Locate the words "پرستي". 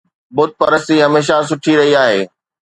0.59-0.95